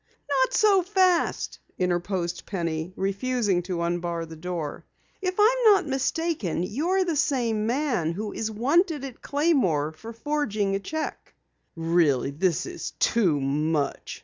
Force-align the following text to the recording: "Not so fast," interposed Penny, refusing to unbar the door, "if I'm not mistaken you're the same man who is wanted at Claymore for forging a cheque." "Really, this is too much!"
"Not 0.27 0.51
so 0.55 0.81
fast," 0.81 1.59
interposed 1.77 2.47
Penny, 2.47 2.91
refusing 2.95 3.61
to 3.61 3.83
unbar 3.83 4.25
the 4.25 4.35
door, 4.35 4.83
"if 5.21 5.35
I'm 5.39 5.57
not 5.65 5.85
mistaken 5.85 6.63
you're 6.63 7.05
the 7.05 7.15
same 7.15 7.67
man 7.67 8.13
who 8.13 8.33
is 8.33 8.49
wanted 8.49 9.03
at 9.03 9.21
Claymore 9.21 9.91
for 9.91 10.11
forging 10.11 10.73
a 10.73 10.79
cheque." 10.79 11.35
"Really, 11.75 12.31
this 12.31 12.65
is 12.65 12.93
too 12.97 13.39
much!" 13.39 14.19